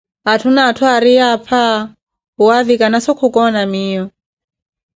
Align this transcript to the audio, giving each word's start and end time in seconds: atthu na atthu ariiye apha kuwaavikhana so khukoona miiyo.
atthu 0.31 0.49
na 0.55 0.61
atthu 0.69 0.85
ariiye 0.97 1.23
apha 1.35 1.63
kuwaavikhana 2.35 2.97
so 3.05 3.11
khukoona 3.19 3.61
miiyo. 3.71 4.03